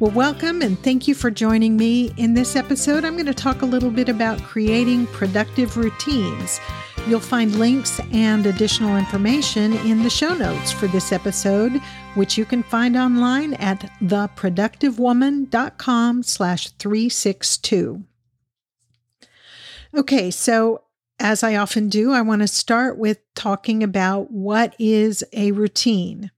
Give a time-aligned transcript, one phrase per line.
[0.00, 2.12] Well, welcome and thank you for joining me.
[2.18, 6.60] In this episode, I'm going to talk a little bit about creating productive routines.
[7.08, 11.80] You'll find links and additional information in the show notes for this episode,
[12.14, 18.04] which you can find online at theproductivewoman.com slash 362.
[19.96, 20.84] Okay, so
[21.18, 26.30] as I often do, I want to start with talking about what is a routine.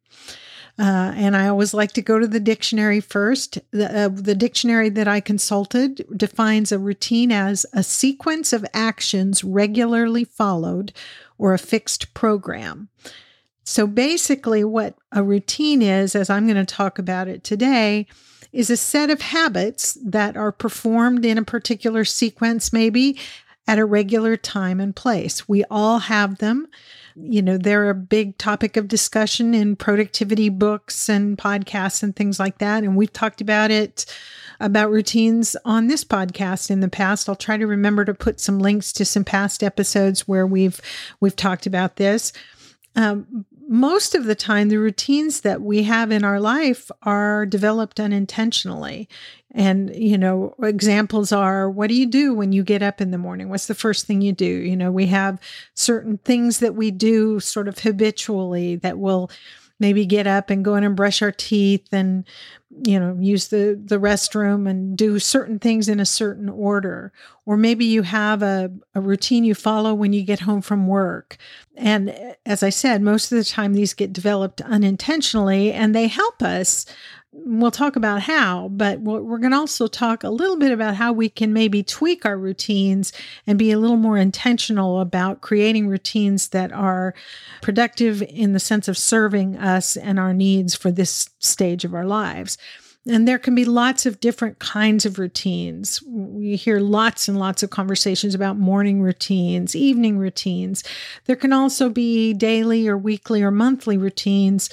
[0.81, 3.59] Uh, and I always like to go to the dictionary first.
[3.71, 9.45] The, uh, the dictionary that I consulted defines a routine as a sequence of actions
[9.45, 10.95] regularly followed
[11.37, 12.89] or a fixed program.
[13.63, 18.07] So basically, what a routine is, as I'm going to talk about it today,
[18.51, 23.19] is a set of habits that are performed in a particular sequence, maybe
[23.67, 25.47] at a regular time and place.
[25.47, 26.69] We all have them
[27.17, 32.39] you know, they're a big topic of discussion in productivity books and podcasts and things
[32.39, 32.85] like that.
[32.85, 34.07] And we've talked about it
[34.61, 37.29] about routines on this podcast in the past.
[37.29, 40.81] I'll try to remember to put some links to some past episodes where we've
[41.21, 42.33] we've talked about this.
[42.97, 48.01] Um, most of the time, the routines that we have in our life are developed
[48.01, 49.09] unintentionally.
[49.53, 53.19] And, you know, examples are what do you do when you get up in the
[53.19, 53.49] morning?
[53.49, 54.45] What's the first thing you do?
[54.45, 55.41] You know, we have
[55.75, 59.31] certain things that we do sort of habitually that will
[59.81, 62.25] maybe get up and go in and brush our teeth and
[62.87, 67.13] you know use the the restroom and do certain things in a certain order.
[67.47, 71.37] Or maybe you have a, a routine you follow when you get home from work.
[71.77, 76.07] And eh, as i said most of the time these get developed unintentionally and they
[76.07, 76.87] help us
[77.33, 81.13] we'll talk about how, but we're going to also talk a little bit about how
[81.13, 83.13] we can maybe tweak our routines
[83.47, 87.15] and be a little more intentional about creating routines that are
[87.63, 92.05] productive in the sense of serving us and our needs for this stage of our
[92.05, 92.59] lives.
[93.09, 96.03] And there can be lots of different kinds of routines.
[96.07, 100.85] We hear lots and lots of conversations about morning routines, evening routines.
[101.25, 104.69] There can also be daily or weekly or monthly routines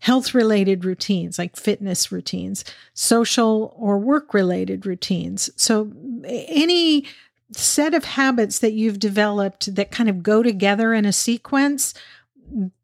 [0.00, 2.64] health related routines like fitness routines,
[2.94, 5.50] social or work related routines.
[5.56, 5.92] So,
[6.24, 7.06] any
[7.52, 11.94] set of habits that you've developed that kind of go together in a sequence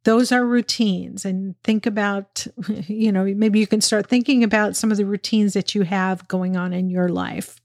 [0.04, 1.25] those are routines.
[1.25, 2.47] And think about
[2.86, 6.28] you know maybe you can start thinking about some of the routines that you have
[6.28, 7.60] going on in your life.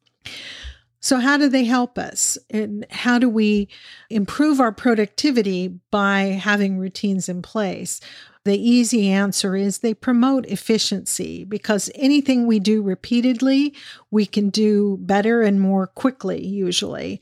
[1.02, 2.38] So how do they help us?
[2.50, 3.70] And how do we
[4.10, 8.02] improve our productivity by having routines in place
[8.46, 13.76] the easy answer is they promote efficiency because anything we do repeatedly,
[14.12, 17.20] we can do better and more quickly, usually.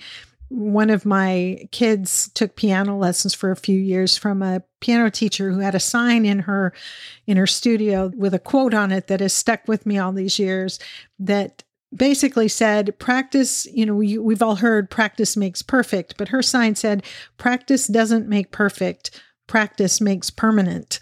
[0.50, 5.51] One of my kids took piano lessons for a few years from a piano teacher
[5.51, 6.72] who had a sign in her
[7.25, 10.39] in her studio with a quote on it that has stuck with me all these
[10.39, 10.79] years
[11.19, 11.63] that
[11.95, 16.75] basically said practice you know we, we've all heard practice makes perfect but her sign
[16.75, 17.01] said
[17.38, 21.00] practice doesn't make perfect practice makes permanent.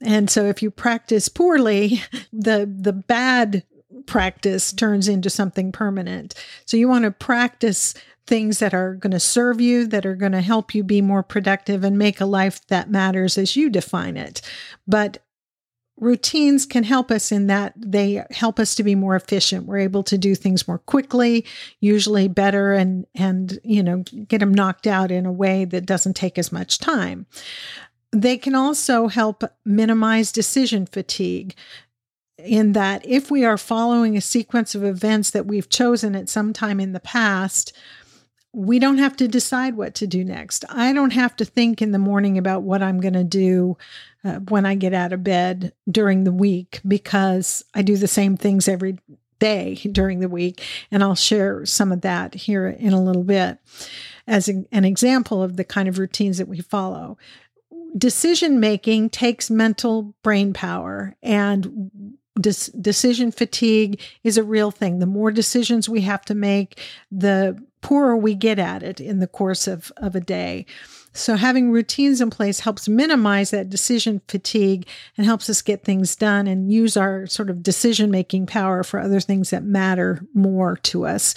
[0.00, 2.02] And so if you practice poorly,
[2.32, 3.64] the the bad
[4.06, 6.34] practice turns into something permanent.
[6.64, 7.94] So you want to practice
[8.26, 11.22] things that are going to serve you, that are going to help you be more
[11.22, 14.40] productive and make a life that matters as you define it.
[14.86, 15.18] But
[16.00, 20.02] routines can help us in that they help us to be more efficient we're able
[20.02, 21.44] to do things more quickly
[21.80, 26.14] usually better and and you know get them knocked out in a way that doesn't
[26.14, 27.26] take as much time
[28.12, 31.54] they can also help minimize decision fatigue
[32.38, 36.52] in that if we are following a sequence of events that we've chosen at some
[36.52, 37.72] time in the past
[38.52, 40.64] we don't have to decide what to do next.
[40.68, 43.78] I don't have to think in the morning about what I'm going to do
[44.24, 48.36] uh, when I get out of bed during the week because I do the same
[48.36, 48.98] things every
[49.38, 50.62] day during the week.
[50.90, 53.58] And I'll share some of that here in a little bit
[54.26, 57.18] as a, an example of the kind of routines that we follow.
[57.96, 61.90] Decision making takes mental brain power and
[62.40, 64.98] decision fatigue is a real thing.
[64.98, 69.26] The more decisions we have to make, the poorer we get at it in the
[69.26, 70.66] course of, of a day.
[71.12, 76.14] So, having routines in place helps minimize that decision fatigue and helps us get things
[76.14, 80.76] done and use our sort of decision making power for other things that matter more
[80.76, 81.34] to us.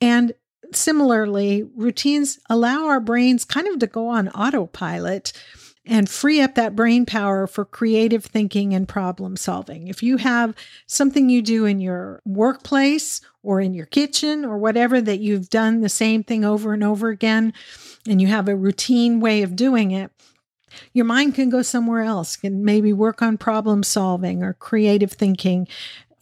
[0.00, 0.32] And
[0.72, 5.34] similarly, routines allow our brains kind of to go on autopilot
[5.86, 9.86] and free up that brain power for creative thinking and problem solving.
[9.86, 10.54] If you have
[10.86, 15.80] something you do in your workplace or in your kitchen or whatever that you've done
[15.80, 17.52] the same thing over and over again,
[18.08, 20.10] and you have a routine way of doing it,
[20.92, 25.68] your mind can go somewhere else, and maybe work on problem solving or creative thinking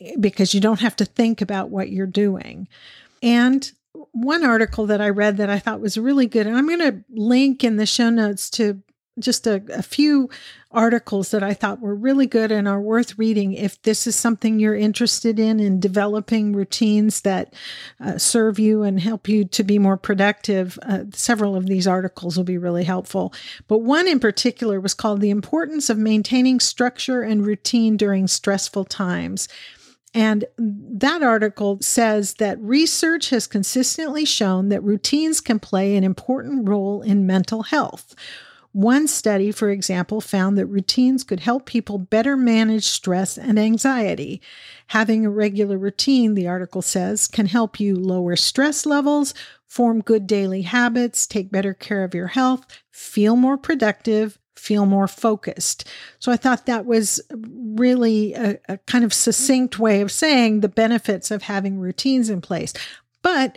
[0.01, 2.69] eh, because you don't have to think about what you're doing.
[3.23, 3.71] And
[4.13, 7.05] one article that I read that I thought was really good, and I'm going to
[7.11, 8.83] link in the show notes to
[9.19, 10.29] just a, a, few
[10.73, 14.59] articles that I thought were really good and are worth reading if this is something
[14.59, 17.55] you're interested in in developing routines that
[18.01, 20.79] uh, serve you and help you to be more productive.
[20.83, 23.33] Uh, several of these articles will be really helpful.
[23.69, 28.87] But one in particular was called The Importance of Maintaining Structure and Routine During Stressful
[28.87, 29.49] Times.
[30.15, 36.69] And that article says that research has consistently shown that routines can play an important
[36.69, 38.15] role in mental health.
[38.75, 44.43] One study, for example, found that routines could help people better manage stress and anxiety.
[44.89, 49.33] Having a regular routine, the article says, can help you lower stress levels,
[49.69, 55.07] form good daily habits, take better care of your health, feel more productive, feel more
[55.07, 55.89] focused.
[56.19, 60.69] So I thought that was really a, a, kind of succinct way of saying the
[60.69, 62.73] benefits of having routines in place.
[63.23, 63.57] But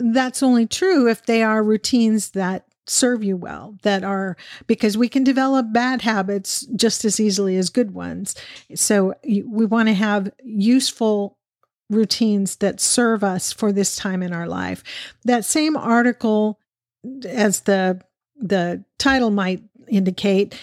[0.00, 4.36] that's only true if they are routines that serve you well, that are
[4.66, 8.34] because we can develop bad habits just as easily as good ones.
[8.74, 11.36] So we want to have useful
[11.90, 14.82] routines that serve us for this time in our life.
[15.24, 16.58] That same article
[17.26, 18.00] as the
[18.36, 20.54] the title might indicate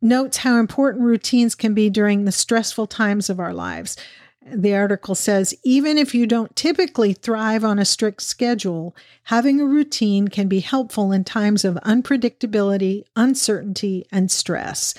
[0.00, 3.96] notes how important routines can be during the stressful times of our lives.
[4.46, 8.94] The article says even if you don't typically thrive on a strict schedule,
[9.24, 14.94] having a routine can be helpful in times of unpredictability, uncertainty, and stress.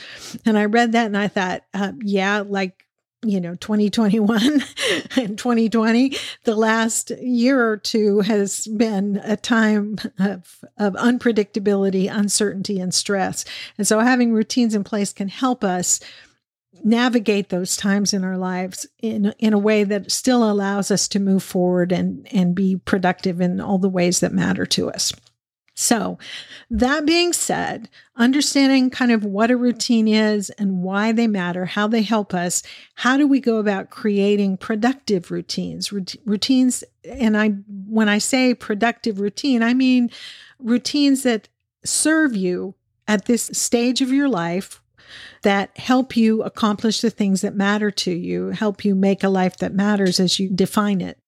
[0.46, 2.86] And I read that and I thought, uh, yeah, like
[3.26, 4.40] you know 2021
[5.18, 12.80] and 2020 the last year or two has been a time of, of unpredictability uncertainty
[12.80, 13.44] and stress
[13.78, 16.00] and so having routines in place can help us
[16.84, 21.20] navigate those times in our lives in in a way that still allows us to
[21.20, 25.14] move forward and and be productive in all the ways that matter to us.
[25.78, 26.18] So,
[26.70, 31.88] that being said, understanding kind of what a routine is and why they matter, how
[31.88, 32.64] they help us,
[32.96, 35.92] how do we go about creating productive routines?
[35.92, 37.50] routines and I
[37.88, 40.10] when I say productive routine, I mean
[40.60, 41.50] routines that
[41.84, 42.76] serve you
[43.06, 44.82] at this stage of your life
[45.46, 49.58] that help you accomplish the things that matter to you, help you make a life
[49.58, 51.20] that matters as you define it.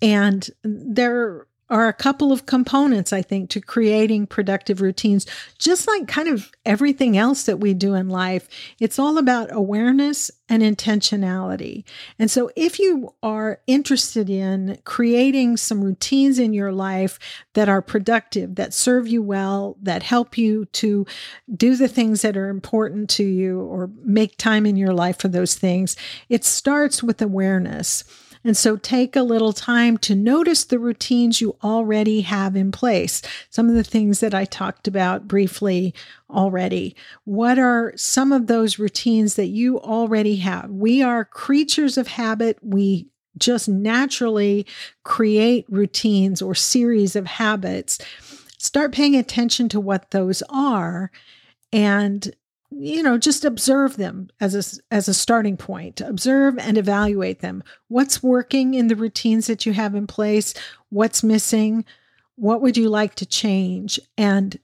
[0.00, 5.26] And there are a couple of components, I think, to creating productive routines.
[5.58, 8.46] Just like kind of everything else that we do in life,
[8.78, 11.84] it's all about awareness and intentionality.
[12.18, 17.18] And so, if you are interested in creating some routines in your life
[17.54, 21.06] that are productive, that serve you well, that help you to
[21.56, 25.28] do the things that are important to you or make time in your life for
[25.28, 25.96] those things,
[26.28, 28.04] it starts with awareness.
[28.44, 33.22] And so take a little time to notice the routines you already have in place.
[33.50, 35.94] Some of the things that I talked about briefly
[36.28, 36.96] already.
[37.24, 40.70] What are some of those routines that you already have?
[40.70, 42.58] We are creatures of habit.
[42.62, 43.06] We
[43.38, 44.66] just naturally
[45.04, 47.98] create routines or series of habits.
[48.58, 51.10] Start paying attention to what those are
[51.72, 52.34] and
[52.78, 56.00] you know just observe them as a as a starting point.
[56.00, 57.62] Observe and evaluate them.
[57.88, 60.54] What's working in the routines that you have in place?
[60.90, 61.84] What's missing?
[62.36, 64.00] What would you like to change?
[64.16, 64.58] And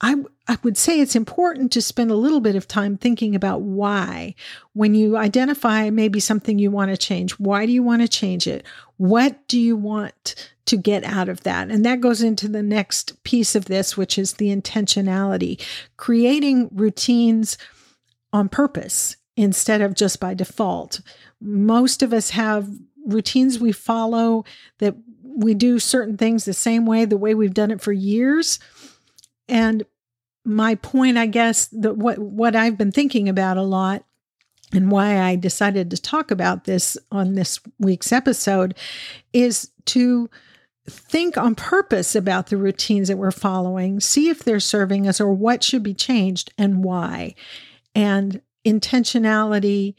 [0.00, 3.62] I, I would say it's important to spend a little bit of time thinking about
[3.62, 4.34] why.
[4.74, 8.46] When you identify maybe something you want to change, why do you want to change
[8.46, 8.66] it?
[8.98, 11.70] What do you want to get out of that?
[11.70, 15.62] And that goes into the next piece of this, which is the intentionality,
[15.96, 17.56] creating routines
[18.32, 21.00] on purpose instead of just by default.
[21.40, 22.68] Most of us have
[23.06, 24.44] routines we follow
[24.78, 28.58] that we do certain things the same way, the way we've done it for years.
[29.48, 29.84] And
[30.44, 34.04] my point, I guess, that what what I've been thinking about a lot
[34.72, 38.74] and why I decided to talk about this on this week's episode
[39.32, 40.28] is to
[40.88, 45.32] think on purpose about the routines that we're following, see if they're serving us or
[45.32, 47.34] what should be changed and why.
[47.94, 49.94] And intentionality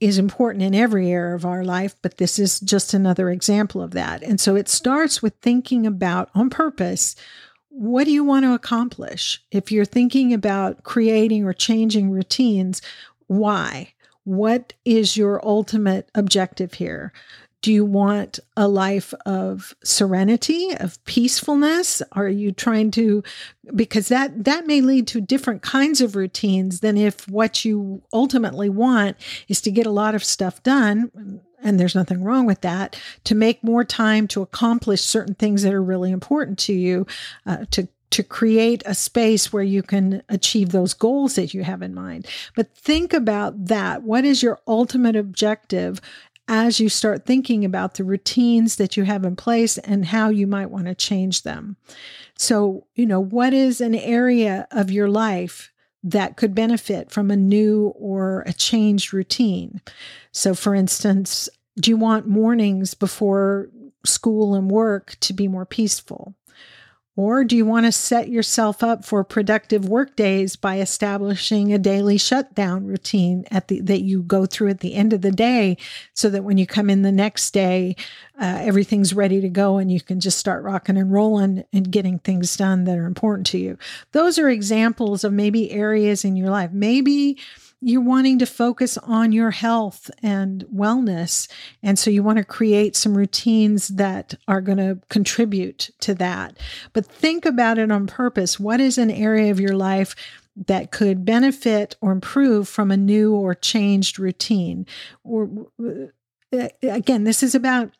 [0.00, 3.90] is important in every area of our life, but this is just another example of
[3.92, 4.22] that.
[4.22, 7.14] And so it starts with thinking about on purpose
[7.70, 9.42] what do you want to accomplish?
[9.50, 12.82] If you're thinking about creating or changing routines,
[13.26, 13.94] why?
[14.24, 17.12] What is your ultimate objective here?
[17.62, 22.02] Do you want a life of serenity, of peacefulness?
[22.12, 23.22] Are you trying to
[23.76, 28.70] because that that may lead to different kinds of routines than if what you ultimately
[28.70, 31.10] want is to get a lot of stuff done
[31.62, 35.74] and there's nothing wrong with that to make more time to accomplish certain things that
[35.74, 37.06] are really important to you
[37.46, 41.80] uh, to to create a space where you can achieve those goals that you have
[41.80, 42.26] in mind.
[42.56, 44.02] But think about that.
[44.02, 46.00] What is your ultimate objective
[46.50, 50.48] as you start thinking about the routines that you have in place and how you
[50.48, 51.76] might want to change them.
[52.36, 55.70] So, you know, what is an area of your life
[56.02, 59.80] that could benefit from a new or a changed routine?
[60.32, 63.70] So, for instance, do you want mornings before
[64.04, 66.34] school and work to be more peaceful?
[67.20, 71.78] Or do you want to set yourself up for productive work days by establishing a
[71.78, 75.76] daily shutdown routine at the that you go through at the end of the day
[76.14, 77.94] so that when you come in the next day,
[78.40, 82.20] uh, everything's ready to go and you can just start rocking and rolling and getting
[82.20, 83.76] things done that are important to you.
[84.12, 86.72] Those are examples of maybe areas in your life.
[86.72, 87.36] Maybe
[87.80, 91.50] you're wanting to focus on your health and wellness.
[91.82, 96.58] And so you want to create some routines that are going to contribute to that.
[96.92, 98.60] But think about it on purpose.
[98.60, 100.14] What is an area of your life
[100.66, 104.86] that could benefit or improve from a new or changed routine?
[105.24, 105.48] Or
[105.82, 107.92] uh, again, this is about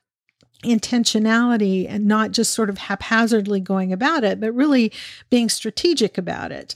[0.62, 4.92] intentionality and not just sort of haphazardly going about it, but really
[5.30, 6.74] being strategic about it.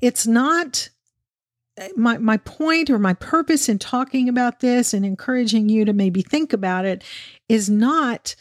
[0.00, 0.88] It's not
[1.96, 6.22] my my point or my purpose in talking about this and encouraging you to maybe
[6.22, 7.02] think about it
[7.48, 8.34] is not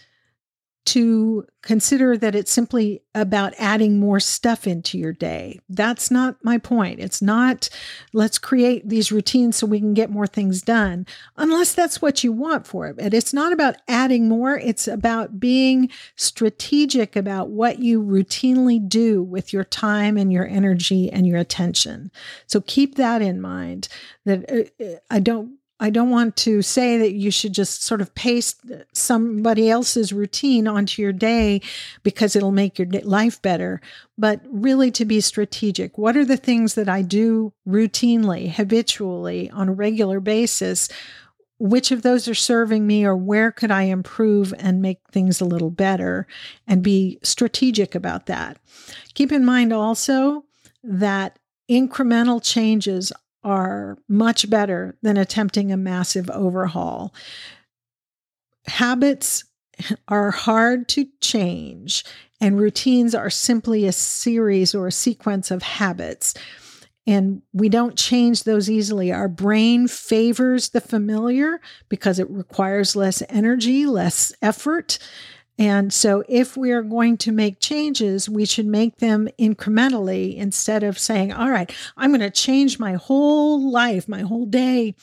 [0.89, 5.60] to consider that it's simply about adding more stuff into your day.
[5.69, 7.00] That's not my point.
[7.00, 7.69] It's not
[8.12, 11.05] let's create these routines so we can get more things done,
[11.38, 12.98] unless that's what you want for it.
[12.98, 19.22] But it's not about adding more, it's about being strategic about what you routinely do
[19.22, 22.10] with your time and your energy and your attention.
[22.48, 23.89] So keep that in mind
[24.25, 28.01] that uh, uh, I don't I don't want to say that you should just sort
[28.01, 28.62] of paste
[28.93, 31.62] somebody else's routine onto your day
[32.03, 33.79] because it'll make your life better,
[34.17, 35.98] but really to be strategic.
[35.98, 40.89] What are the things that I do routinely, habitually, on a regular basis?
[41.59, 45.45] Which of those are serving me, or where could I improve and make things a
[45.45, 46.27] little better?
[46.67, 48.57] And be strategic about that.
[49.13, 50.45] Keep in mind also
[50.83, 53.12] that incremental changes
[53.43, 57.13] are much better than attempting a massive overhaul.
[58.67, 59.46] Habits
[60.08, 62.03] are hard to change,
[62.41, 66.34] and routines are simply a series or a sequence of habits.
[67.08, 69.12] And we don't change those easily.
[69.12, 75.00] Our brain favors the familiar because it requires less energy, less effort.
[75.59, 80.83] And so, if we are going to make changes, we should make them incrementally instead
[80.83, 84.95] of saying, All right, I'm going to change my whole life, my whole day,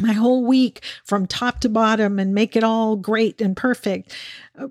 [0.00, 4.14] my whole week from top to bottom and make it all great and perfect.
[4.58, 4.68] Uh,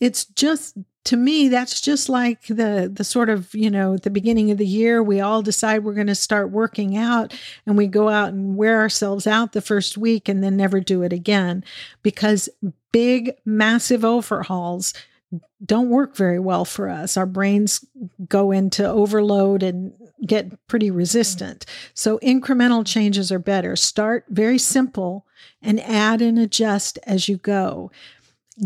[0.00, 0.76] it's just
[1.08, 4.58] to me that's just like the the sort of you know at the beginning of
[4.58, 7.32] the year we all decide we're going to start working out
[7.64, 11.02] and we go out and wear ourselves out the first week and then never do
[11.02, 11.64] it again
[12.02, 12.50] because
[12.92, 14.92] big massive overhauls
[15.64, 17.82] don't work very well for us our brains
[18.28, 19.94] go into overload and
[20.26, 25.26] get pretty resistant so incremental changes are better start very simple
[25.62, 27.90] and add and adjust as you go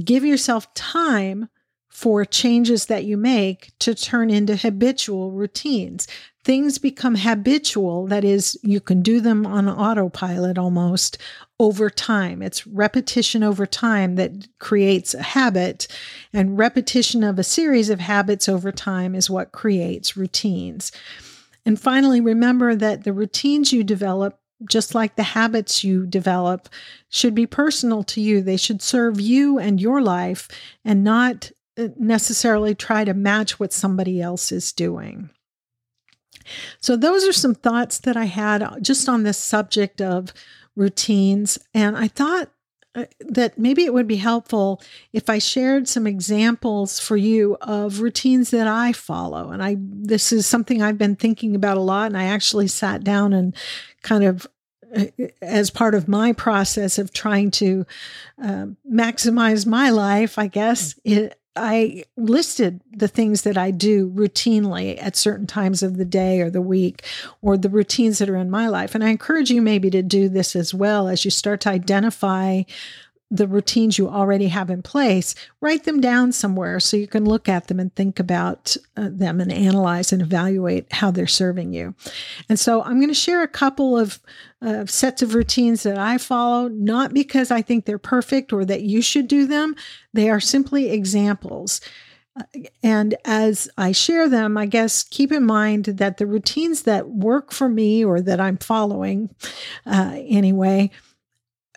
[0.04, 1.48] give yourself time
[1.92, 6.08] for changes that you make to turn into habitual routines.
[6.42, 11.18] Things become habitual, that is, you can do them on autopilot almost
[11.60, 12.40] over time.
[12.40, 15.86] It's repetition over time that creates a habit,
[16.32, 20.92] and repetition of a series of habits over time is what creates routines.
[21.64, 24.38] And finally, remember that the routines you develop
[24.68, 26.68] just like the habits you develop
[27.08, 28.42] should be personal to you.
[28.42, 30.48] They should serve you and your life
[30.84, 35.30] and not uh, necessarily try to match what somebody else is doing.
[36.80, 40.32] So, those are some thoughts that I had just on this subject of
[40.74, 41.58] routines.
[41.72, 42.50] And I thought
[42.94, 44.80] uh, that maybe it would be helpful
[45.12, 49.50] if I shared some examples for you of routines that I follow.
[49.50, 53.02] And I this is something I've been thinking about a lot and I actually sat
[53.02, 53.56] down and
[54.02, 54.46] kind of
[54.94, 55.06] uh,
[55.40, 57.86] as part of my process of trying to
[58.42, 65.00] uh, maximize my life, I guess, it, I listed the things that I do routinely
[65.02, 67.04] at certain times of the day or the week,
[67.42, 68.94] or the routines that are in my life.
[68.94, 72.62] And I encourage you maybe to do this as well as you start to identify
[73.32, 77.48] the routines you already have in place, write them down somewhere so you can look
[77.48, 81.94] at them and think about uh, them and analyze and evaluate how they're serving you.
[82.50, 84.20] And so I'm going to share a couple of
[84.60, 88.82] uh, sets of routines that I follow, not because I think they're perfect or that
[88.82, 89.76] you should do them,
[90.12, 91.80] they are simply examples.
[92.38, 92.42] Uh,
[92.82, 97.50] and as I share them, I guess keep in mind that the routines that work
[97.50, 99.34] for me or that I'm following
[99.86, 100.90] uh, anyway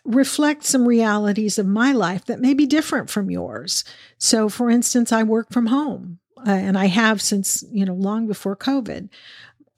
[0.06, 3.84] reflect some realities of my life that may be different from yours.
[4.18, 8.28] So, for instance, I work from home uh, and I have since, you know, long
[8.28, 9.10] before COVID.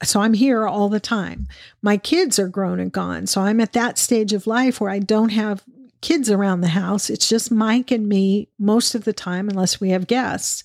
[0.04, 1.48] So I'm here all the time.
[1.82, 3.26] My kids are grown and gone.
[3.26, 5.64] So I'm at that stage of life where I don't have
[6.00, 7.10] kids around the house.
[7.10, 10.62] It's just Mike and me most of the time, unless we have guests.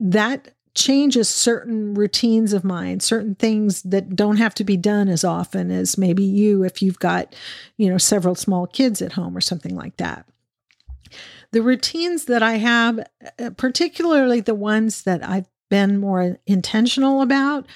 [0.00, 5.24] That changes certain routines of mine, certain things that don't have to be done as
[5.24, 7.34] often as maybe you if you've got,
[7.76, 10.26] you know, several small kids at home or something like that.
[11.52, 13.00] The routines that I have,
[13.38, 17.66] uh, particularly the ones that I've been more intentional about,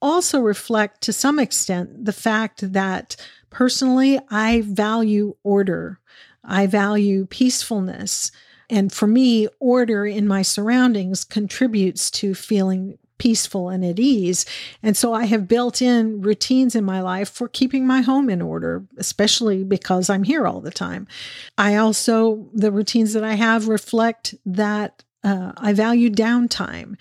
[0.00, 3.16] also reflect to some extent the fact that
[3.50, 5.98] personally I value order.
[6.44, 8.32] I value peacefulness.
[8.72, 14.46] And for me, order in my surroundings contributes to feeling peaceful and at ease.
[14.82, 18.40] And so I have built in routines in my life for keeping my home in
[18.40, 21.06] order, especially because I'm here all the time.
[21.58, 26.96] I also, the routines that I have reflect that uh, I value downtime.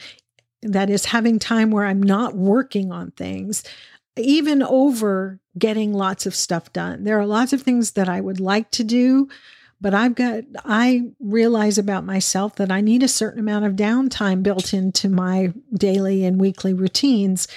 [0.61, 3.63] That is having time where I'm not working on things,
[4.17, 7.05] even over getting lots of stuff done.
[7.05, 9.29] There are lots of things that I would like to do
[9.81, 14.43] but I've got, I realize about myself that I need a certain amount of downtime
[14.43, 17.47] built into my daily and weekly routines.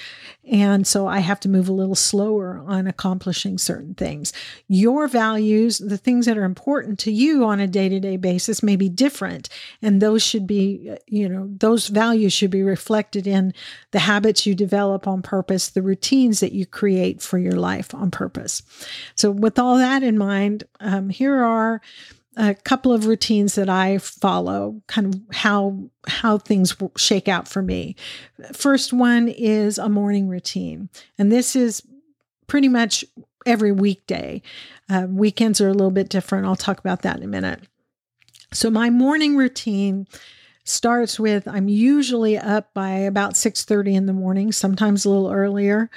[0.51, 4.33] And so I have to move a little slower on accomplishing certain things.
[4.69, 8.63] Your values, the things that are important to you on a day to day basis,
[8.63, 9.49] may be different.
[9.81, 13.55] And those should be, you know, those values should be reflected in
[13.93, 18.11] the habits you develop on purpose, the routines that you create for your life on
[18.11, 18.63] purpose.
[19.15, 21.81] So, with all that in mind, um, here are
[22.37, 27.63] a couple of routines that I follow, kind of how how things shake out for
[27.63, 27.97] me.
[28.53, 31.83] First one is a morning routine, and this is
[32.47, 33.05] pretty much
[33.47, 34.43] every weekday.
[34.89, 36.47] Uh, weekends are a little bit different.
[36.47, 37.61] I'll talk about that in a minute.
[38.53, 40.07] So my morning routine
[40.65, 45.91] starts with I'm usually up by about 6:30 in the morning, sometimes a little earlier.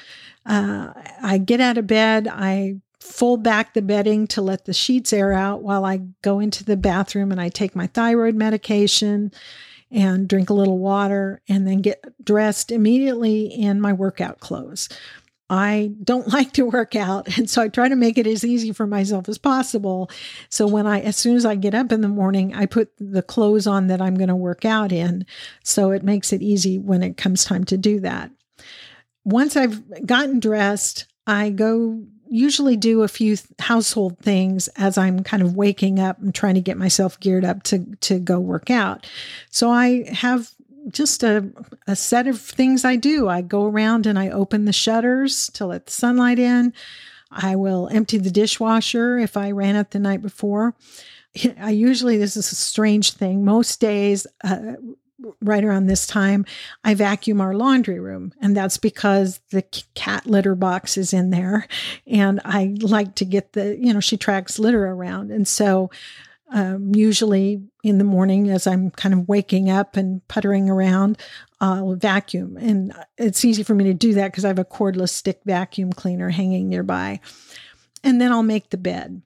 [0.46, 5.14] Uh, I get out of bed, I fold back the bedding to let the sheets
[5.14, 9.32] air out while I go into the bathroom and I take my thyroid medication
[9.90, 14.90] and drink a little water and then get dressed immediately in my workout clothes.
[15.50, 17.38] I don't like to work out.
[17.38, 20.10] And so I try to make it as easy for myself as possible.
[20.50, 23.22] So when I, as soon as I get up in the morning, I put the
[23.22, 25.26] clothes on that I'm going to work out in.
[25.64, 28.32] So it makes it easy when it comes time to do that.
[29.24, 35.44] Once I've gotten dressed, I go usually do a few household things as I'm kind
[35.44, 39.08] of waking up and trying to get myself geared up to to go work out.
[39.50, 40.52] So I have
[40.90, 41.50] just a,
[41.86, 43.28] a set of things I do.
[43.28, 46.74] I go around and I open the shutters to let the sunlight in.
[47.32, 50.76] I will empty the dishwasher if I ran it the night before.
[51.60, 53.44] I usually, this is a strange thing.
[53.44, 54.74] Most days, uh,
[55.42, 56.46] right around this time,
[56.84, 58.34] I vacuum our laundry room.
[58.42, 59.64] And that's because the
[59.96, 61.68] cat litter box is in there.
[62.06, 65.32] And I like to get the, you know, she tracks litter around.
[65.32, 65.90] And so,
[66.50, 71.18] um, usually in the morning, as I'm kind of waking up and puttering around,
[71.60, 72.58] I'll vacuum.
[72.58, 75.92] And it's easy for me to do that because I have a cordless stick vacuum
[75.92, 77.20] cleaner hanging nearby.
[78.04, 79.22] And then I'll make the bed.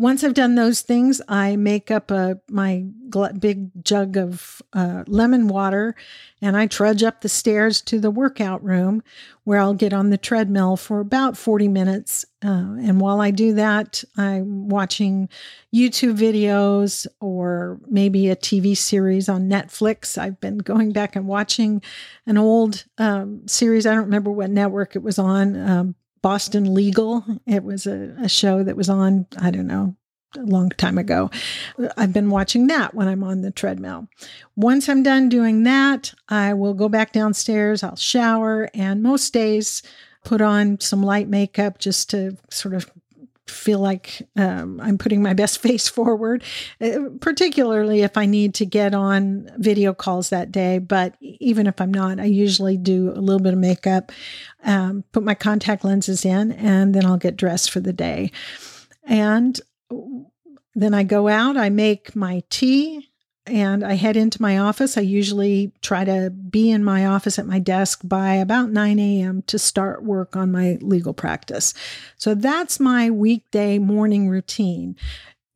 [0.00, 5.02] Once I've done those things, I make up a my gl- big jug of uh,
[5.08, 5.96] lemon water,
[6.40, 9.02] and I trudge up the stairs to the workout room,
[9.42, 12.24] where I'll get on the treadmill for about forty minutes.
[12.44, 15.28] Uh, and while I do that, I'm watching
[15.74, 20.16] YouTube videos or maybe a TV series on Netflix.
[20.16, 21.82] I've been going back and watching
[22.24, 23.84] an old um, series.
[23.84, 25.56] I don't remember what network it was on.
[25.56, 27.24] Um, Boston Legal.
[27.46, 29.96] It was a, a show that was on, I don't know,
[30.36, 31.30] a long time ago.
[31.96, 34.08] I've been watching that when I'm on the treadmill.
[34.56, 39.82] Once I'm done doing that, I will go back downstairs, I'll shower, and most days
[40.24, 42.90] put on some light makeup just to sort of
[43.50, 46.42] feel like um, I'm putting my best face forward,
[46.80, 50.78] uh, particularly if I need to get on video calls that day.
[50.78, 54.12] But even if I'm not, I usually do a little bit of makeup,
[54.64, 58.32] um, put my contact lenses in, and then I'll get dressed for the day.
[59.04, 59.58] And
[60.74, 63.07] then I go out, I make my tea,
[63.48, 64.96] and I head into my office.
[64.96, 69.42] I usually try to be in my office at my desk by about 9 a.m.
[69.42, 71.74] to start work on my legal practice.
[72.16, 74.96] So that's my weekday morning routine.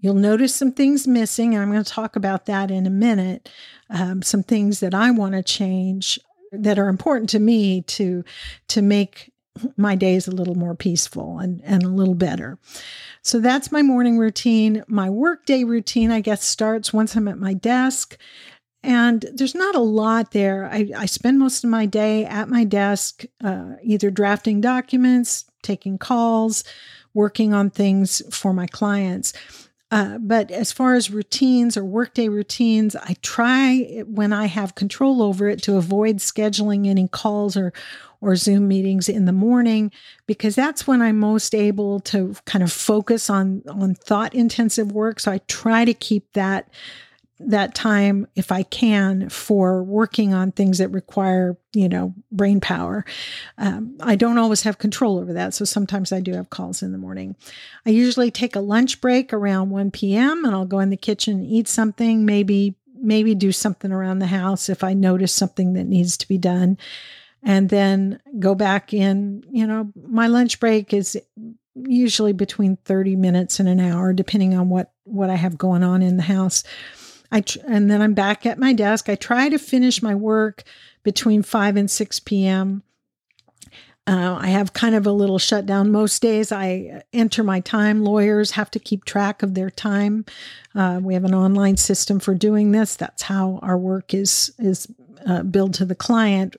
[0.01, 1.57] You'll notice some things missing.
[1.57, 3.49] I'm going to talk about that in a minute.
[3.89, 6.19] Um, some things that I want to change
[6.51, 8.25] that are important to me to
[8.69, 9.33] to make
[9.77, 12.59] my days a little more peaceful and, and a little better.
[13.23, 14.83] So that's my morning routine.
[14.89, 18.19] My workday routine, I guess, starts once I'm at my desk.
[18.83, 20.67] And there's not a lot there.
[20.67, 25.99] I, I spend most of my day at my desk, uh, either drafting documents, taking
[25.99, 26.65] calls,
[27.15, 29.33] working on things for my clients.
[29.93, 35.23] Uh, but as far as routines or workday routines, I try when I have control
[35.23, 37.73] over it to avoid scheduling any calls or
[38.23, 39.93] or Zoom meetings in the morning
[40.27, 45.21] because that's when I'm most able to kind of focus on on thought intensive work.
[45.21, 46.71] So I try to keep that
[47.41, 53.05] that time if I can for working on things that require, you know, brain power.
[53.59, 55.53] Um, I don't always have control over that.
[55.53, 57.35] So sometimes I do have calls in the morning.
[57.85, 60.45] I usually take a lunch break around 1 p.m.
[60.45, 64.27] and I'll go in the kitchen and eat something, maybe, maybe do something around the
[64.27, 66.79] house if I notice something that needs to be done
[67.43, 69.45] and then go back in.
[69.51, 71.21] You know, my lunch break is
[71.75, 76.03] usually between 30 minutes and an hour, depending on what, what I have going on
[76.03, 76.65] in the house.
[77.31, 79.09] I tr- and then I'm back at my desk.
[79.09, 80.65] I try to finish my work
[81.03, 82.83] between 5 and 6 p.m.
[84.07, 85.93] Uh, I have kind of a little shutdown.
[85.93, 88.03] Most days I enter my time.
[88.03, 90.25] Lawyers have to keep track of their time.
[90.75, 92.97] Uh, we have an online system for doing this.
[92.97, 94.89] That's how our work is is
[95.27, 96.57] uh, billed to the client.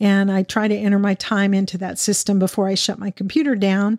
[0.00, 3.54] And I try to enter my time into that system before I shut my computer
[3.54, 3.98] down.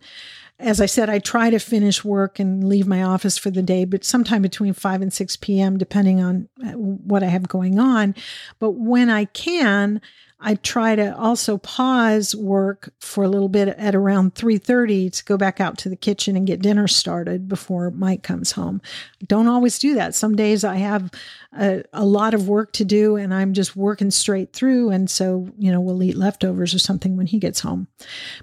[0.58, 3.86] As I said, I try to finish work and leave my office for the day,
[3.86, 8.14] but sometime between 5 and 6 p.m., depending on uh, what I have going on.
[8.60, 10.02] But when I can,
[10.42, 15.38] I try to also pause work for a little bit at around 3:30 to go
[15.38, 18.82] back out to the kitchen and get dinner started before Mike comes home.
[19.28, 20.16] Don't always do that.
[20.16, 21.12] Some days I have
[21.58, 25.50] a, a, lot of work to do and I'm just working straight through and so,
[25.58, 27.88] you know, we'll eat leftovers or something when he gets home.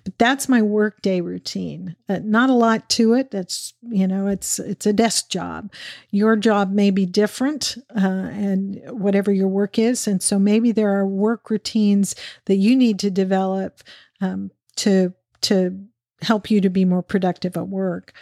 [0.05, 1.97] But that's my work day routine.
[2.09, 3.31] Uh, not a lot to it.
[3.31, 5.73] That's, you know, it's it's a desk job.
[6.11, 10.91] Your job may be different uh, and whatever your work is and so maybe there
[10.91, 12.15] are work routines routines
[12.47, 13.83] that you need to develop
[14.21, 15.79] um, to to
[16.23, 18.13] help you to be more productive at work.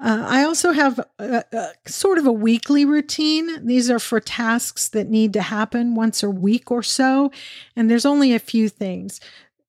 [0.00, 3.64] Uh, I also have a, a, sort of a weekly routine.
[3.64, 7.30] These are for tasks that need to happen once a week or so.
[7.76, 9.20] And there's only a few things.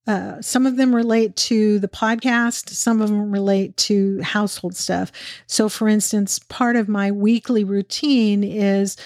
[0.08, 5.12] Uh, some of them relate to the podcast, some of them relate to household stuff.
[5.46, 8.98] So, for instance, part of my weekly routine is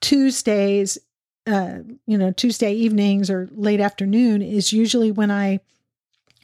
[0.00, 0.98] Tuesdays
[1.46, 5.60] uh, you know, Tuesday evenings or late afternoon is usually when I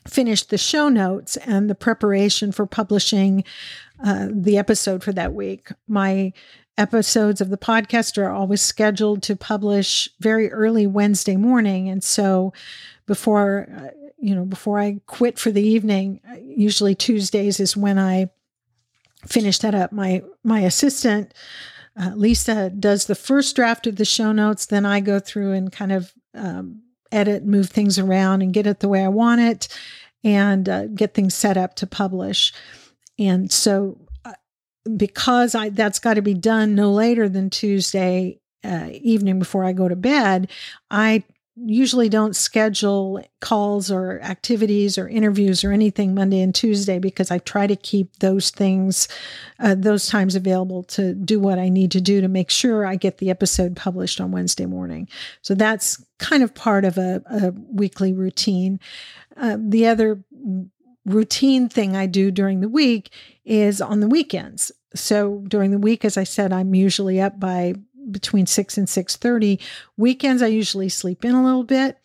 [0.07, 3.45] finish the show notes and the preparation for publishing
[4.05, 5.71] uh, the episode for that week.
[5.87, 6.33] My
[6.79, 11.88] episodes of the podcast are always scheduled to publish very early Wednesday morning.
[11.88, 12.53] And so
[13.07, 13.88] before, uh,
[14.19, 18.31] you know, before I quit for the evening, uh, usually Tuesdays is when I
[19.27, 19.93] finish that up.
[19.93, 21.35] My, my assistant,
[22.01, 24.67] uh, Lisa does the first draft of the show notes.
[24.67, 28.81] Then I go through and kind of um, edit, move things around, and get it
[28.81, 29.69] the way I want it,
[30.25, 32.53] and uh, get things set up to publish.
[33.19, 34.33] And so, uh,
[34.97, 39.73] because I that's got to be done no later than Tuesday uh, evening before I
[39.73, 40.51] go to bed,
[40.91, 41.25] I
[41.57, 47.38] usually don't schedule calls or activities or interviews or anything Monday and Tuesday because I
[47.38, 49.07] try to keep those things,
[49.59, 52.97] uh, those times available to do what I need to do to make sure I
[52.97, 55.09] get the episode published on Wednesday morning.
[55.43, 58.81] So that's kind of part of a, a weekly routine.
[59.37, 60.25] Uh, the other
[61.05, 63.12] routine thing I do during the week
[63.45, 64.73] is on the weekends.
[64.95, 67.75] So during the week, as I said, I'm usually up by
[68.11, 69.59] between 6 and 6:30.
[69.97, 71.99] Weekends I usually sleep in a little bit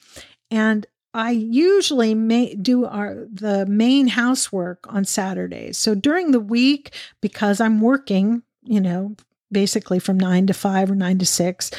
[0.52, 5.78] and I usually may do our the main housework on Saturdays.
[5.78, 9.16] So during the week, because I'm working, you know,
[9.52, 11.72] basically from nine to five or nine to six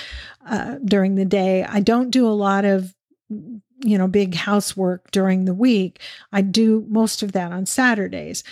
[0.48, 2.94] uh, during the day, I don't do a lot of
[3.30, 6.00] you know big housework during the week.
[6.32, 8.42] I do most of that on Saturdays.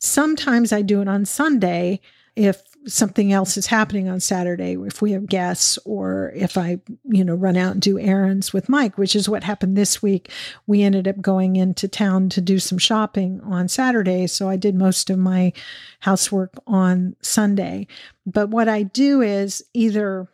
[0.00, 2.00] Sometimes I do it on Sunday
[2.34, 7.24] if something else is happening on Saturday, if we have guests or if I, you
[7.24, 10.30] know, run out and do errands with Mike, which is what happened this week.
[10.66, 14.26] We ended up going into town to do some shopping on Saturday.
[14.26, 15.52] So I did most of my
[16.00, 17.86] housework on Sunday.
[18.26, 20.28] But what I do is either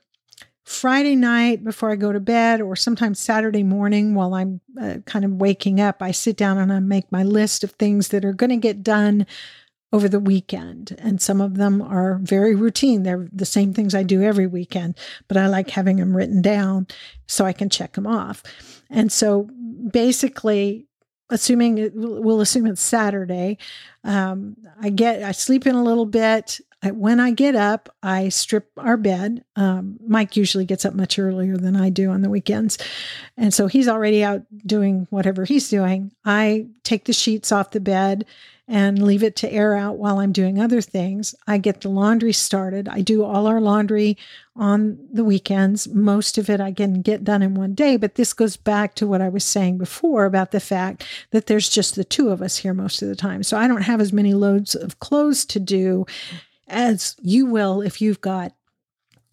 [0.65, 5.25] Friday night before I go to bed, or sometimes Saturday morning while I'm uh, kind
[5.25, 8.33] of waking up, I sit down and I make my list of things that are
[8.33, 9.27] going to get done
[9.92, 10.96] over the weekend.
[10.98, 13.03] And some of them are very routine.
[13.03, 14.96] They're the same things I do every weekend,
[15.29, 16.87] but I like having them written down
[17.26, 18.42] so I can check them off.
[18.88, 19.48] And so
[19.90, 20.87] basically,
[21.29, 23.59] assuming we'll assume it's Saturday,
[24.05, 26.61] um, I get, I sleep in a little bit.
[26.83, 29.45] When I get up, I strip our bed.
[29.55, 32.79] Um, Mike usually gets up much earlier than I do on the weekends.
[33.37, 36.12] And so he's already out doing whatever he's doing.
[36.25, 38.25] I take the sheets off the bed
[38.66, 41.35] and leave it to air out while I'm doing other things.
[41.47, 42.88] I get the laundry started.
[42.88, 44.16] I do all our laundry
[44.55, 45.88] on the weekends.
[45.88, 49.09] Most of it I can get done in one day, but this goes back to
[49.09, 52.59] what I was saying before about the fact that there's just the two of us
[52.59, 53.43] here most of the time.
[53.43, 56.07] So I don't have as many loads of clothes to do
[56.71, 58.53] as you will if you've got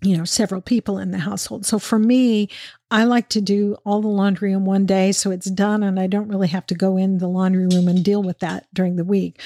[0.01, 1.65] you know several people in the household.
[1.65, 2.49] So for me
[2.89, 6.07] i like to do all the laundry in one day so it's done and i
[6.07, 9.03] don't really have to go in the laundry room and deal with that during the
[9.03, 9.41] week.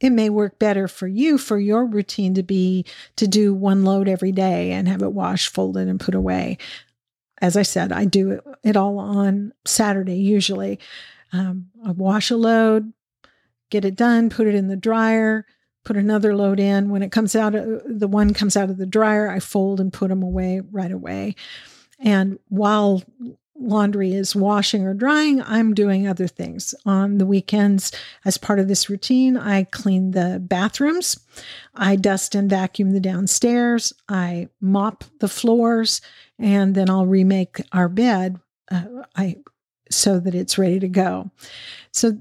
[0.00, 2.84] It may work better for you for your routine to be
[3.16, 6.58] to do one load every day and have it washed folded and put away.
[7.40, 10.78] As i said i do it all on saturday usually.
[11.32, 12.92] Um, i wash a load
[13.70, 15.46] get it done put it in the dryer
[15.84, 16.88] put another load in.
[16.88, 19.92] When it comes out, of, the one comes out of the dryer, I fold and
[19.92, 21.36] put them away right away.
[21.98, 23.02] And while
[23.56, 26.74] laundry is washing or drying, I'm doing other things.
[26.84, 27.92] On the weekends,
[28.24, 31.18] as part of this routine, I clean the bathrooms,
[31.74, 36.00] I dust and vacuum the downstairs, I mop the floors,
[36.38, 39.36] and then I'll remake our bed uh, I
[39.90, 41.30] so that it's ready to go.
[41.92, 42.18] So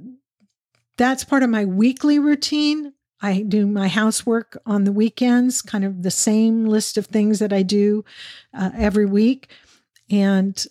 [0.97, 2.93] that's part of my weekly routine.
[3.23, 7.53] I do my housework on the weekends, kind of the same list of things that
[7.53, 8.03] I do
[8.53, 9.47] uh, every week.
[10.09, 10.63] And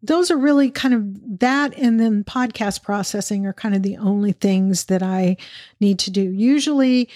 [0.00, 1.76] those are really kind of that.
[1.76, 5.36] And then podcast processing are kind of the only things that I
[5.80, 6.22] need to do.
[6.22, 7.08] Usually,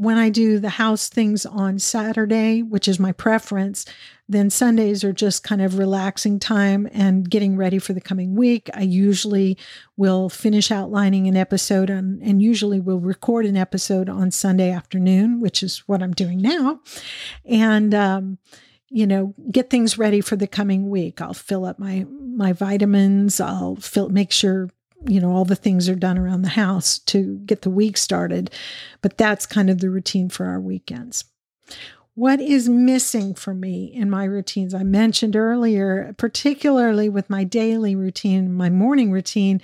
[0.00, 3.84] when I do the house things on Saturday, which is my preference,
[4.26, 8.70] then Sundays are just kind of relaxing time and getting ready for the coming week.
[8.72, 9.58] I usually
[9.98, 15.62] will finish outlining an episode and, usually will record an episode on Sunday afternoon, which
[15.62, 16.80] is what I'm doing now.
[17.44, 18.38] And, um,
[18.88, 21.20] you know, get things ready for the coming week.
[21.20, 23.38] I'll fill up my my vitamins.
[23.38, 24.70] I'll fill make sure
[25.06, 28.50] you know all the things are done around the house to get the week started
[29.02, 31.24] but that's kind of the routine for our weekends
[32.14, 37.94] what is missing for me in my routines i mentioned earlier particularly with my daily
[37.94, 39.60] routine my morning routine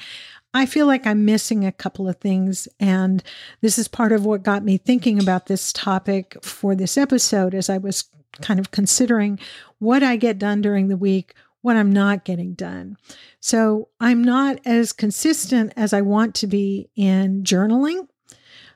[0.55, 2.67] I feel like I'm missing a couple of things.
[2.81, 3.23] And
[3.61, 7.69] this is part of what got me thinking about this topic for this episode as
[7.69, 8.05] I was
[8.41, 9.39] kind of considering
[9.79, 11.35] what I get done during the week,
[11.67, 12.97] what I'm not getting done.
[13.41, 18.07] So I'm not as consistent as I want to be in journaling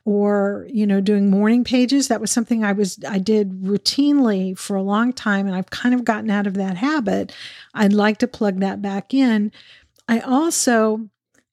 [0.05, 2.09] or you know doing morning pages.
[2.09, 5.94] That was something i was i did routinely for a long time and i've kind
[5.94, 7.33] of gotten out of that habit.
[7.74, 9.53] I'd like to plug that back in.
[10.09, 11.09] I also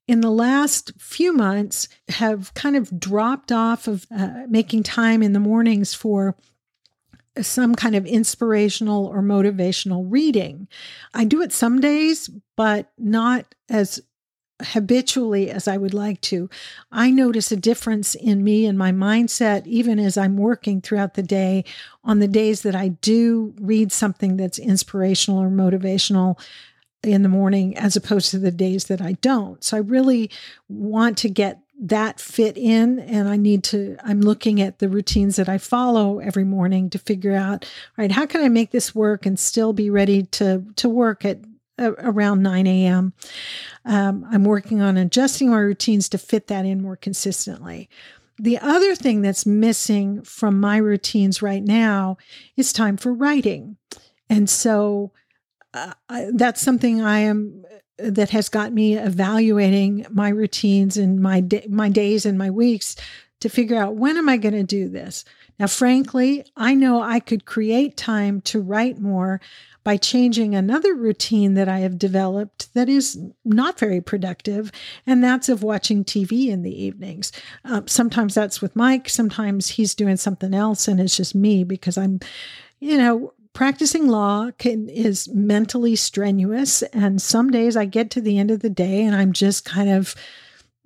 [0.08, 5.34] in the last few months have kind of dropped off of uh, making time in
[5.34, 6.36] the mornings for
[7.46, 10.68] some kind of inspirational or motivational reading.
[11.14, 14.02] I do it some days, but not as
[14.62, 16.50] habitually as I would like to.
[16.92, 21.24] I notice a difference in me and my mindset, even as I'm working throughout the
[21.24, 21.64] day,
[22.04, 26.40] on the days that I do read something that's inspirational or motivational
[27.04, 29.64] in the morning, as opposed to the days that I don't.
[29.64, 30.32] So I really
[30.68, 35.36] want to get that fit in and i need to i'm looking at the routines
[35.36, 38.96] that i follow every morning to figure out all right how can i make this
[38.96, 41.40] work and still be ready to to work at
[41.80, 43.14] uh, around 9 a.m
[43.86, 47.90] um, i'm working on adjusting my routines to fit that in more consistently.
[48.40, 52.18] The other thing that's missing from my routines right now
[52.56, 53.78] is time for writing.
[54.30, 55.12] And so
[55.74, 57.64] uh, I, that's something i am
[57.98, 62.96] that has got me evaluating my routines and my my days and my weeks
[63.40, 65.24] to figure out when am I going to do this.
[65.60, 69.42] Now, frankly, I know I could create time to write more
[69.84, 74.72] by changing another routine that I have developed that is not very productive,
[75.06, 77.32] and that's of watching TV in the evenings.
[77.64, 81.98] Uh, sometimes that's with Mike, sometimes he's doing something else, and it's just me because
[81.98, 82.20] I'm,
[82.80, 86.84] you know, practicing law can, is mentally strenuous.
[86.94, 89.90] And some days I get to the end of the day and I'm just kind
[89.90, 90.14] of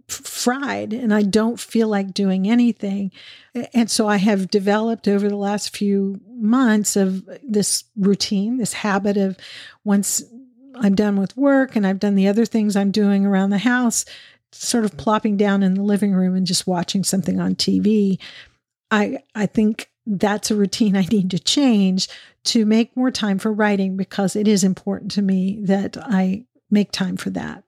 [0.07, 3.11] fried and I don't feel like doing anything.
[3.73, 9.17] And so I have developed over the last few months of this routine, this habit
[9.17, 9.35] of
[9.83, 10.23] once
[10.75, 14.05] I'm done with work and I've done the other things I'm doing around the house,
[14.53, 18.17] sort of plopping down in the living room and just watching something on TV.
[18.89, 22.09] I I think that's a routine I need to change
[22.45, 26.91] to make more time for writing because it is important to me that I make
[26.91, 27.63] time for that.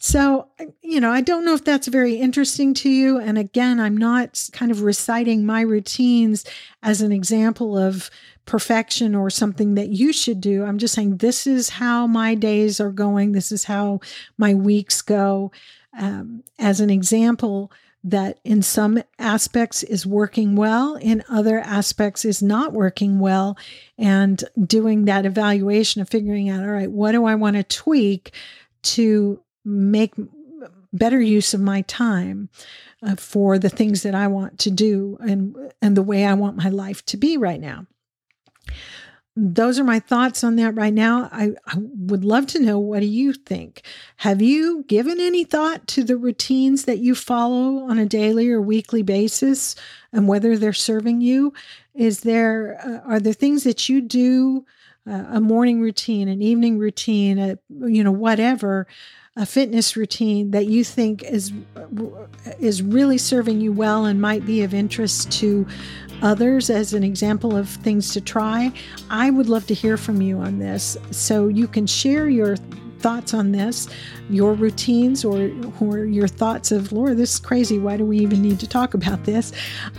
[0.00, 0.48] So,
[0.80, 3.18] you know, I don't know if that's very interesting to you.
[3.18, 6.44] And again, I'm not kind of reciting my routines
[6.84, 8.08] as an example of
[8.44, 10.64] perfection or something that you should do.
[10.64, 14.00] I'm just saying this is how my days are going, this is how
[14.36, 15.50] my weeks go.
[15.98, 17.72] Um, as an example,
[18.10, 23.56] that in some aspects is working well, in other aspects is not working well,
[23.96, 28.32] and doing that evaluation of figuring out, all right, what do I want to tweak
[28.82, 30.14] to make
[30.92, 32.48] better use of my time
[33.02, 36.56] uh, for the things that I want to do and and the way I want
[36.56, 37.86] my life to be right now.
[39.40, 41.28] Those are my thoughts on that right now.
[41.30, 43.82] I, I would love to know what do you think?
[44.16, 48.60] Have you given any thought to the routines that you follow on a daily or
[48.60, 49.76] weekly basis
[50.12, 51.52] and whether they're serving you?
[51.94, 54.66] Is there uh, are there things that you do
[55.08, 58.88] uh, a morning routine, an evening routine, a, you know, whatever
[59.38, 61.52] a fitness routine that you think is
[62.58, 65.64] is really serving you well and might be of interest to
[66.22, 68.72] others as an example of things to try,
[69.10, 70.96] I would love to hear from you on this.
[71.10, 72.56] So you can share your
[72.98, 73.88] thoughts on this,
[74.28, 75.50] your routines, or,
[75.80, 77.78] or your thoughts of, Laura, this is crazy.
[77.78, 79.52] Why do we even need to talk about this?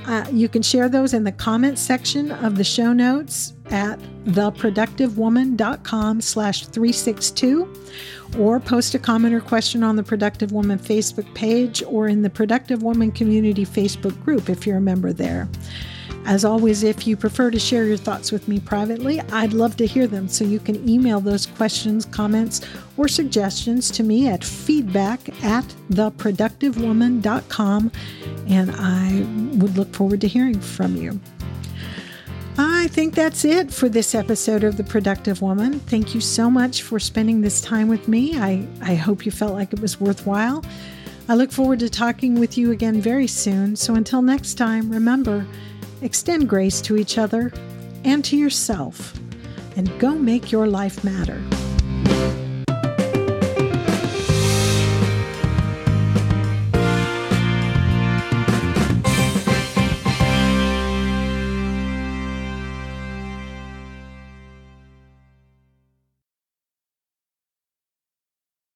[0.06, 6.22] Uh, you can share those in the comments section of the show notes at theproductivewoman.com
[6.22, 7.74] slash 362
[8.38, 12.30] or post a comment or question on the Productive Woman Facebook page or in the
[12.30, 15.48] Productive Woman Community Facebook group if you're a member there.
[16.26, 19.88] As always, if you prefer to share your thoughts with me privately, I'd love to
[19.88, 20.28] hear them.
[20.28, 22.62] So you can email those questions, comments,
[22.98, 27.92] or suggestions to me at feedback at theproductivewoman.com,
[28.48, 29.26] and I
[29.58, 31.20] would look forward to hearing from you.
[32.58, 35.80] I think that's it for this episode of The Productive Woman.
[35.80, 38.38] Thank you so much for spending this time with me.
[38.38, 40.66] I, I hope you felt like it was worthwhile.
[41.30, 43.78] I look forward to talking with you again very soon.
[43.78, 45.48] So until next time, remember
[46.02, 47.52] extend grace to each other
[48.04, 49.14] and to yourself,
[49.76, 51.42] and go make your life matter.